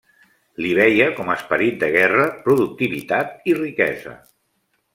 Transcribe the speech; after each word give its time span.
L'hi 0.63 0.69
veia 0.77 1.09
com 1.19 1.29
a 1.33 1.35
esperit 1.41 1.77
de 1.85 1.91
guerra, 1.97 2.25
productivitat 2.47 3.39
i 3.53 3.57
riquesa. 3.61 4.19